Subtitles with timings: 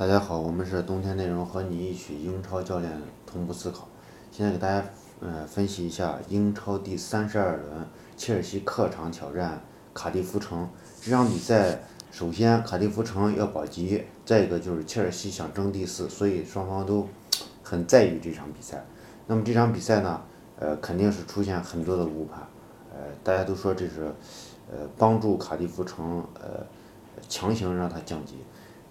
[0.00, 2.90] 大家好，我们是冬天内容，和你一起英超教练
[3.26, 3.86] 同步思考。
[4.32, 4.82] 现在给大家
[5.20, 9.60] 呃分析一下英超第三十二轮，切尔西客场挑战
[9.92, 10.66] 卡迪夫城
[11.02, 11.80] 这场比赛。
[12.10, 17.06] 首先，卡迪夫城要保级，再一个就是切尔西想争第四，所以双方都
[17.62, 18.82] 很在意这场比赛。
[19.26, 20.22] 那么这场比赛呢，
[20.58, 22.40] 呃，肯定是出现很多的误判，
[22.90, 24.10] 呃，大家都说这是
[24.72, 26.64] 呃帮助卡迪夫城呃
[27.28, 28.36] 强行让他降级。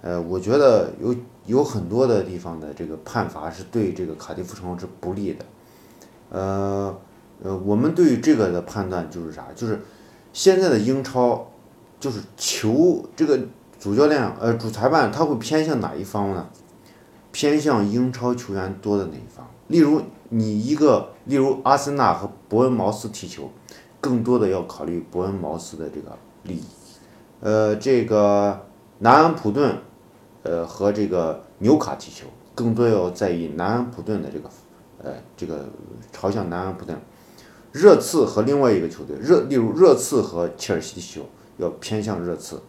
[0.01, 1.13] 呃，我觉得有
[1.45, 5.45] 有很多的地方的这个判罚是对这个卡迪夫城是不利的。
[6.29, 6.97] 呃
[7.43, 9.47] 呃，我们对于这个的判断就是啥？
[9.55, 9.81] 就是
[10.31, 11.47] 现在的英超，
[11.99, 13.37] 就是球这个
[13.77, 16.47] 主教练呃主裁判他会偏向哪一方呢？
[17.33, 19.45] 偏向英超球员多的那一方。
[19.67, 23.51] 例如你一个，例如阿森纳和伯恩茅斯踢球，
[23.99, 26.63] 更多的要考虑伯恩茅斯的这个利益。
[27.41, 28.65] 呃，这个
[28.99, 29.77] 南安普顿。
[30.43, 34.49] 呃，和这个纽卡踢球，更多要在意南安普顿的这个，
[35.03, 35.65] 呃，这个
[36.11, 36.97] 朝向南安普顿。
[37.71, 41.25] 热刺和另外一个球队，热，例如热刺和切尔西踢球，
[41.57, 42.61] 要偏向热刺。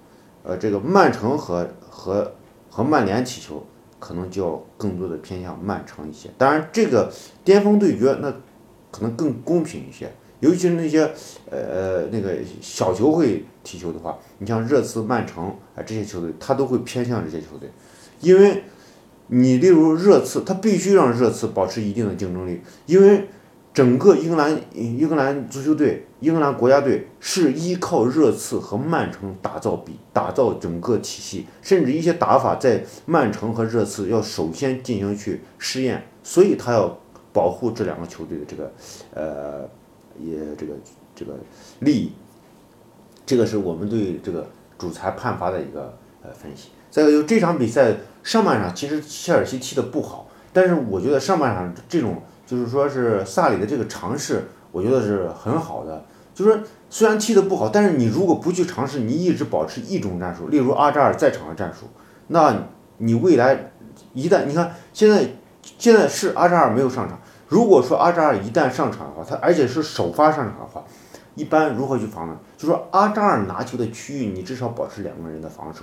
[0.42, 2.32] 呃，这个曼城和和
[2.68, 3.64] 和曼联踢球，
[3.98, 6.30] 可能就要更多的偏向曼城一些。
[6.36, 7.10] 当然，这个
[7.44, 8.30] 巅峰对决那
[8.90, 10.12] 可能更公平一些。
[10.40, 11.02] 尤其是那些
[11.50, 15.44] 呃那个小球会踢球的话，你像热刺、曼城
[15.76, 17.70] 啊这些球队，他都会偏向这些球队，
[18.20, 18.64] 因为
[19.28, 23.28] 你例如热刺，他必须让热刺保持一定的竞争力，因为
[23.74, 36.98] 整个英格兰英格兰足球队、英格兰国家队是依靠热刺和曼城打造比打造整个体系，甚至一些打法在曼城和热刺要首先进行去试验，所以他要
[37.32, 38.72] 保护这两个球队的这个
[39.12, 39.68] 呃。
[40.22, 40.74] 也这个
[41.14, 41.34] 这个
[41.80, 42.12] 利益，
[43.24, 44.46] 这个是我们对这个
[44.78, 46.70] 主裁判罚的一个呃分析。
[46.90, 56.04] 再有就这场比赛上半场其实切尔西踢的不好，但是我觉得上半场这种就是说是萨里的这个尝试，我觉得是很好的。
[56.34, 61.86] 就是虽然踢的不好，但是你如果不去尝试，你一直保持一种战术，例如阿扎尔在场的战术，
[62.28, 62.66] 那
[62.98, 63.72] 你未来
[64.12, 65.28] 一旦你看现在
[65.78, 67.20] 现在是阿扎尔没有上场。
[67.50, 70.84] 如果说阿扎尔一旦上场的话，他而且是首发上场的话，
[71.34, 72.38] 一般如何去防呢？
[72.56, 75.80] 就说阿扎尔拿球的区域，你至少保持两个人的防守，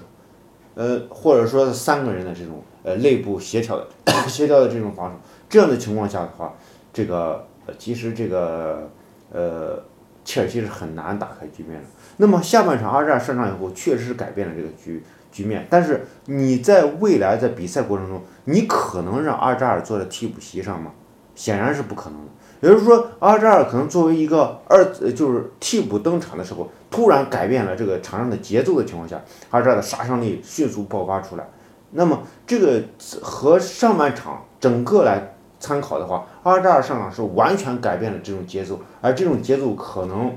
[0.76, 3.86] 呃，或者说三个人的这种呃内部协调的
[4.30, 5.16] 协调的这种防守。
[5.50, 6.54] 这样的情况下的话，
[6.94, 7.46] 这个
[7.78, 8.90] 其实这个
[9.30, 9.78] 呃
[10.24, 11.88] 切尔西是很难打开局面的。
[12.16, 15.68] 那么下半场阿扎尔上场以后，确实是改变了这个局局面。
[15.70, 20.92] 但是你在未来在比赛过程中，你可能让阿扎尔坐在替补席上吗？
[21.38, 22.28] 显然是不可能的，
[22.62, 24.84] 也就是说，阿扎尔可能作为一个二，
[25.14, 29.22] 就是替补登场的时候，突然改变了这个场上的节奏的情况下，
[29.52, 31.48] 阿扎尔的杀伤力迅速爆发出来。
[31.92, 32.82] 那么，这个
[33.22, 40.36] 和上半场整个来参考的话，阿扎尔上场是完全改变了这种节奏，而这种节奏可能，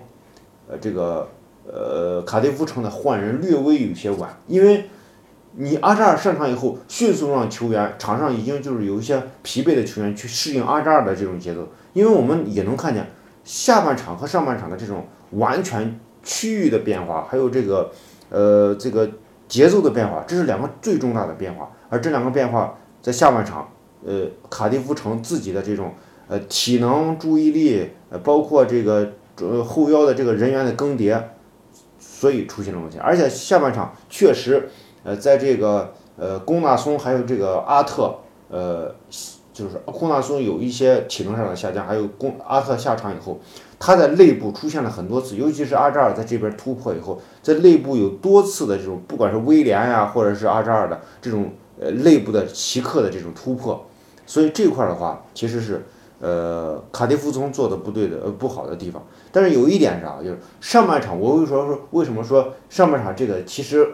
[0.69, 1.27] 呃，这个
[1.67, 4.85] 呃，卡迪夫城的换人略微有些晚，因为。
[5.61, 13.07] 你阿扎尔上场以后，迅速让球员场上已经就是有一些疲惫的球员去适应阿扎尔的这种节奏，因为我们也能看见
[13.45, 17.93] 下半场和上半场的这种完全区域的变化，还有这个
[18.31, 19.11] 呃这个
[19.49, 21.71] 节奏的变化，这是两个最重大的变化。
[21.91, 23.69] 而这两个变化在下半场，
[24.03, 25.93] 呃卡迪夫城自己的这种
[26.29, 31.23] 呃体能、注意力，呃包括这个呃后腰的这个人员的更迭，
[31.99, 32.97] 所以出现了问题。
[32.97, 34.71] 而且下半场确实。
[35.03, 38.15] 呃，在这个呃，龚纳松还有这个阿特，
[38.51, 38.95] 呃，
[39.53, 43.41] 就是龚纳松有一些体能上的下降，还有龚阿特下场以后，
[43.79, 51.51] 他在内部出现了很多次，尤其是阿扎尔在这边突破以后，在内部有多次的这种，不管是威廉呀，或者是阿扎尔的这种
[51.81, 53.87] 呃内部的奇克的这种突破，
[54.27, 55.83] 所以这块的话，其实是
[56.21, 59.03] 呃卡迪夫松做的不对的呃不好的地方。
[59.33, 63.89] 但是有一点是啥，就是上半场我为什么说为什么说上半场这个其实。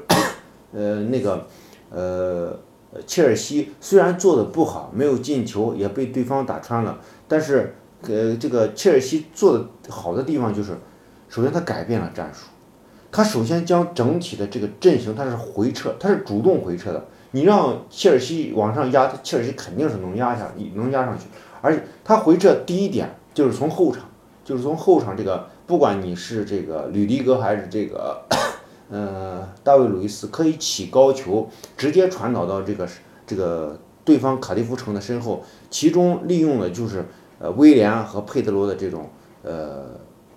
[0.77, 1.47] 呃，那个，
[1.89, 2.55] 呃，
[3.07, 10.77] 切尔西虽然做的不好，没有进球，也被对方打穿了，但是，呃，这个切尔西做的好的地方就是，
[11.31, 12.49] 首先他改变了战术，
[13.11, 17.03] 他首先将整体的这个阵型他是回撤，他是主动回撤的。
[17.31, 21.25] 你让切尔西往上压，切尔西肯定是能压下，能压上去。
[21.63, 24.03] 而且他回撤第一点就是从后场，
[24.45, 28.23] 就是从后场这个，不管你是这个吕迪格还是这个。
[28.89, 32.89] 呃，大卫·鲁伊斯可以起高球，直接传导到这个
[33.27, 37.05] 这个对方卡迪夫城的身后，其中利用的就是
[37.39, 39.11] 呃威廉和佩德罗的这种
[39.43, 39.87] 呃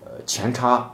[0.04, 0.92] 呃前插，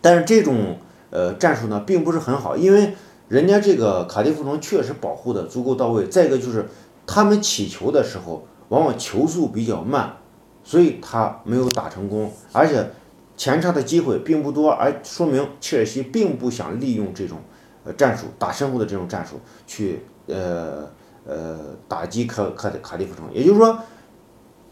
[0.00, 0.76] 但是这种
[1.10, 2.94] 呃战术呢并不是很好，因为
[3.28, 6.06] 人家这个卡迪夫城确实保护的足够到位。
[6.06, 6.68] 再一个就是
[7.06, 10.16] 他们起球的时候，往往球速比较慢，
[10.62, 12.90] 所以他没有打成功，而且
[13.36, 17.38] 前插的机会并不多，而说明切尔西并不想利用这种
[17.84, 20.88] 呃战术打身后的这种战术去呃
[21.26, 21.58] 呃
[21.88, 23.24] 打击卡卡卡利夫城。
[23.32, 23.78] 也就是说，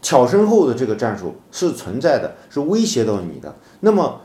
[0.01, 3.55] 挑身后的这个战术是存在的，是威胁到你的。
[3.81, 4.21] 那么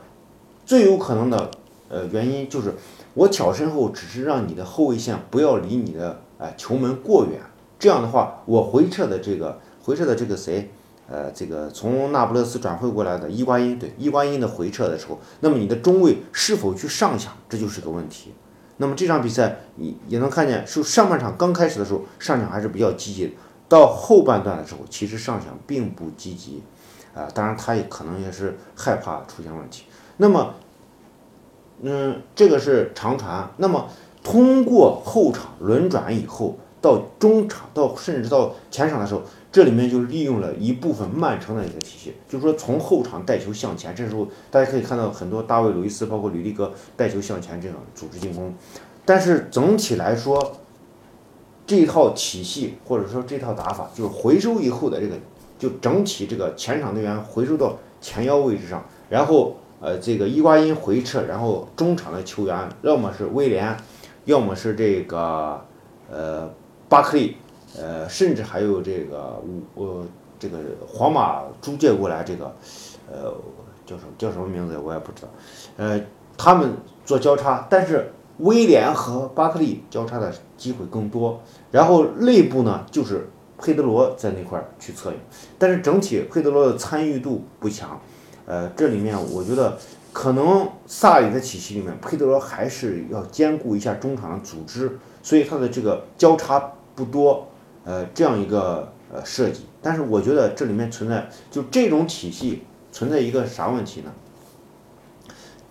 [0.65, 1.51] 最有可能的
[1.89, 2.73] 呃原因就是。
[3.17, 7.41] 我挑身后只是让你的后卫线不要离你的呃球门过远，
[7.79, 10.69] 这样的话，我回撤的这个回撤的这个谁，
[11.09, 18.33] 呃，这个从那不勒斯转会过来的伊瓜因，对伊瓜因的回撤的时候，那么你的中卫是否去上抢，这就是个问题。
[18.77, 23.35] 那么这场比赛你也能看见，是上半场刚开始的时候上抢还是比较积极，
[23.67, 26.61] 到后半段的时候其实上抢并不积极，
[27.15, 29.85] 啊，当然他也可能也是害怕出现问题。
[30.17, 30.53] 那么。
[31.79, 33.47] 嗯，这个是长传。
[33.57, 33.87] 那么
[34.23, 39.21] 通过后场轮转以后，到中场，到甚至到前场的时候，
[39.51, 43.95] 这里面就利用了一部分曼城的一个体系，就是说从后场带球向前。
[43.95, 48.53] 这时候大家可以看到很多大卫·鲁伊斯，包括吕迪格带球向前这样组织进攻。
[49.05, 50.57] 但是整体来说，
[51.65, 55.15] 这套体系或者说这套打法，就是回收以后的这个，
[55.57, 59.57] 就整体这个前场队员回收到前腰位置上，然后。
[59.79, 63.77] 呃，这个伊瓜因回撤，然后中场的球员要么是威廉，
[64.25, 65.63] 要么是这个
[66.09, 66.51] 呃
[66.89, 67.37] 巴克利，
[67.75, 69.41] 呃，甚至还有这个
[69.75, 70.05] 我
[70.39, 72.55] 这个皇马租借过来这个
[73.11, 73.33] 呃
[73.85, 75.27] 叫什么叫什么名字我也不知道，
[75.77, 75.99] 呃，
[76.37, 76.73] 他们
[77.05, 81.41] 做交叉，但是威廉和巴克利交叉的机会更多，
[81.71, 83.27] 然后内部呢就是
[83.57, 85.17] 佩德罗在那块儿去策应，
[85.57, 87.99] 但是整体佩德罗的参与度不强。
[88.45, 89.77] 呃，这里面我觉得
[90.13, 97.47] 可能萨里的体系里面，佩德罗还是要兼顾一下中场的组织，所以他的这个交叉不多，
[97.87, 99.61] 呃，这样一个呃设计。
[99.81, 104.11] 但是我觉得这里面存在就这种体系存在一个啥问题呢？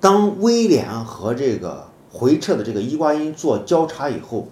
[0.01, 4.49] 当威廉和这个回撤的这个伊瓜因做交叉以后，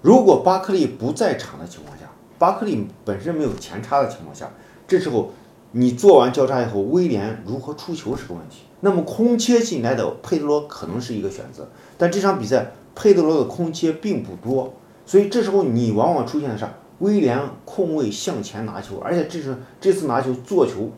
[0.00, 2.04] 如果巴克利不在场的情况下，
[2.38, 4.48] 巴克利本身没有前插的情况下，
[4.86, 5.32] 这时候。
[5.72, 8.62] 你做完交叉以后，威廉如何出球是个问题。
[8.80, 11.68] 那么空切进来的佩德罗可能是一个选择，
[11.98, 14.72] 但这场比赛佩德罗的空切并不多，
[15.04, 16.66] 所以这时候你往往出现的是
[16.98, 20.90] 威廉空位向前拿球，而且这是这次拿球做球，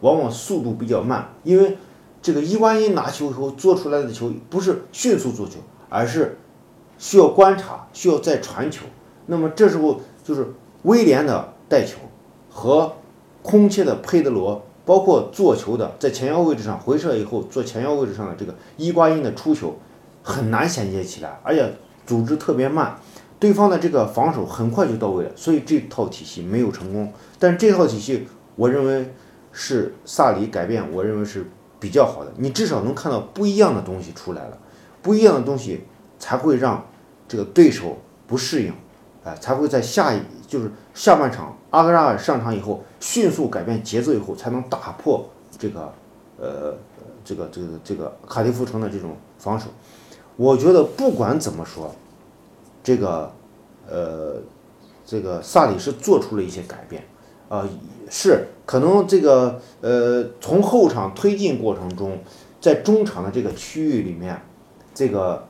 [0.00, 1.76] 往往速度比较慢，因为
[2.20, 5.58] 这个伊瓜因拿球以后做出来的球不是迅速做球，
[5.88, 6.38] 而是
[6.98, 8.86] 需要观察，需要再传球。
[9.26, 10.46] 那么这时候就是
[10.82, 11.98] 威廉的带球
[12.50, 12.92] 和。
[13.42, 19.78] 空切的佩德罗，包括做球的在前腰位置上回撤以后做前腰位置上的这个伊瓜因的出球，
[20.20, 21.72] 很难衔接起来，而且
[22.04, 22.98] 组织特别慢，
[23.38, 27.12] 对方的这个防守很快就到位了，所以这套体系没有成功。
[27.38, 29.12] 但这套体系，我认为
[29.52, 31.46] 是萨里改变，我认为是
[31.78, 32.32] 比较好的。
[32.36, 34.58] 你至少能看到不一样的东西出来了，
[35.02, 35.84] 不一样的东西
[36.18, 36.86] 才会让
[37.28, 38.72] 这个对手不适应。
[39.24, 45.28] 哎，才会在下一就是下半场，阿格拉尔上场以后，迅速改变节奏以后，才能打破
[45.58, 45.92] 这个
[46.38, 46.74] 呃
[47.24, 49.66] 这个这个这个卡迪夫城的这种防守。
[50.36, 51.92] 我觉得不管怎么说，
[52.86, 53.32] 这个
[53.88, 54.36] 呃
[55.04, 57.04] 这个萨里是做出了一些改变，
[57.48, 57.68] 啊
[58.08, 62.20] 是可能这个呃从后场推进过程中，
[62.60, 64.40] 在中场的这个区域里面，
[64.94, 65.48] 这个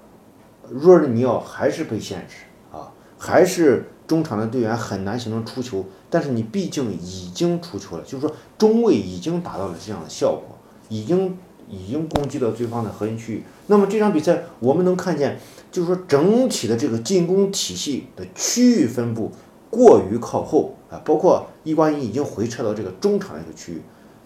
[0.70, 2.36] 若尔尼奥还是被限制
[2.72, 2.90] 啊。
[3.18, 10.56] 还是中场的队员很难形成出球，但是你毕竟已经出球了，就是说中卫已经达到了这样的效果，
[10.88, 11.36] 已经
[11.68, 13.42] 已经攻击到对方的核心区域。
[13.66, 15.38] 那么这场比赛我们能看见，
[15.70, 19.32] 就是说整体的这个进攻体系的区域分布
[19.70, 23.82] 过于靠后啊，包括伊瓜因已经回撤到这个中场的一个区域。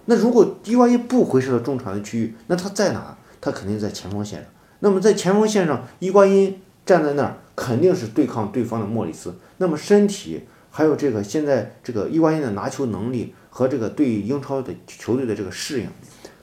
[0.07, 3.17] 那如果伊瓜因不回撤到中场的区域，那他在哪？
[3.41, 4.49] 他肯定在前锋线上。
[4.81, 7.37] 那么在前锋线上，伊瓜因站在那儿。
[7.57, 15.89] 肯定是对抗对方的莫里斯，那么身体还有这个现在这个伊瓜因的拿球能力和这个对英超的球队的这个适应，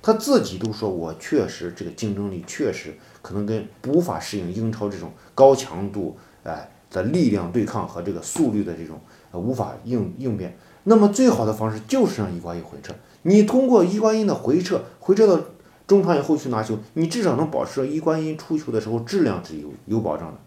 [0.07, 9.01] 他自己都说我确实这个竞争力确实可能跟无法适应英超这种高强度哎的力量对抗和这个速率的这种
[9.33, 10.57] 无法应应变。
[10.85, 15.43] 那么最好的方式就是让伊瓜因回撤，你通过伊瓜因的回撤回撤到
[15.85, 20.37] 中场以后去拿球，你至少能保持伊瓜因出球的时候质量是有有保障的。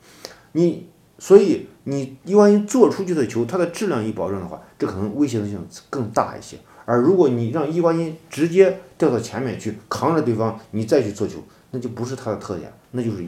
[0.52, 0.88] 你
[1.18, 6.56] 所以你伊万一做出去的球，它的质量一保证的话，这可能威胁性更大一些。
[6.90, 11.38] 而如果你让伊瓜因直接掉到前面去扛着对方，你再去做球，
[11.70, 13.24] 那就不是他的特点，那就是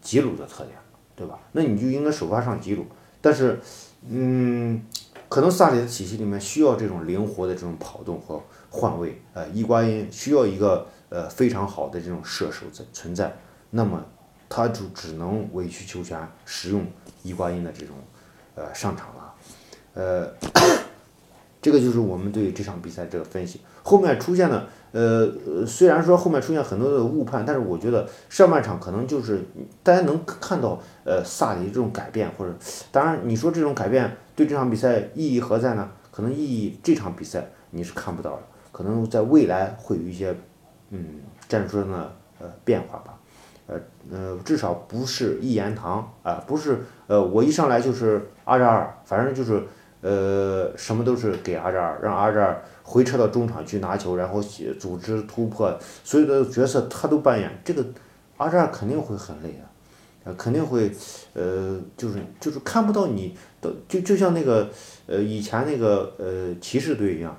[0.00, 0.76] 吉鲁的特点。
[1.14, 1.38] 对吧？
[1.52, 2.86] 那你就应该首发上吉鲁。
[3.20, 3.60] 但是，
[4.08, 4.82] 嗯，
[5.28, 13.36] 可能萨里的体系里面需要这种灵活的这种跑动和换位，呃，伊瓜因需要一个呃非常好的这种射手在存在，
[13.70, 14.02] 那么
[14.48, 16.84] 他就只能委曲求全，使用
[17.22, 17.94] 伊瓜因的这种
[18.54, 19.34] 呃上场了，
[19.92, 20.34] 呃，
[21.62, 23.60] 这个就是我们对这场比赛这个分析。
[23.84, 25.32] 后面出现了，呃，
[25.66, 29.40] 虽然说后面出现很多的误判，但是我觉得上半场可能就是
[29.82, 32.54] 大家能看到，呃，萨里这种改变，或者
[32.90, 35.88] 当然你说这种改变对这场比赛意义何在呢？
[36.10, 40.36] 可能意义这场比赛你是看不到的，可能在未来会有一些，
[40.90, 43.18] 嗯，战术上的呃变化吧，
[43.66, 43.76] 呃
[44.10, 49.62] 呃，至少不是一言堂啊，不是呃我一上来就是二扎二，反正就是
[50.02, 52.62] 呃什么都是给阿扎尔，让阿扎尔。
[52.84, 54.42] 回撤到中场去拿球，然后
[54.78, 57.48] 组织突破，所有的角色他都扮演。
[57.64, 57.86] 这个
[58.36, 59.56] 阿扎尔肯定会很累
[60.24, 60.90] 啊，肯定会，
[61.32, 64.68] 呃，就是就是看不到你的，就就像那个
[65.06, 67.34] 呃以前那个呃骑士队一样，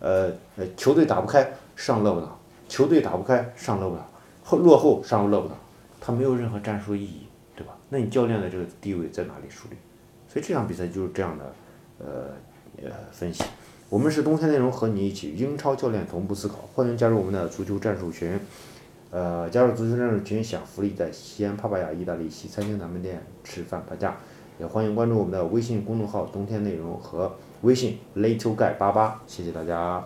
[0.00, 4.04] 呃呃球队打不开上勒布朗，球队打不开上勒布朗，
[4.42, 5.56] 后落后上勒布朗，
[6.00, 7.22] 他没有任何战术意义，
[7.56, 7.72] 对吧？
[7.88, 9.76] 那你教练的这个地位在哪里树立？
[10.30, 11.44] 所以这场比赛就是这样的，
[11.98, 12.30] 呃
[12.82, 13.44] 呃分析。
[13.88, 18.38] 我们是冬天内容和你一起英超教练同步思考，欢迎加入我们的足球战术群。
[19.10, 24.16] 呃，加入足球战术群享福利，在西安帕帕亚意大利西餐厅咱们店吃饭半价。
[24.58, 30.04] 也欢迎关注我们的微信公众号“冬天内容”和微信 little guy 八八，谢谢大家。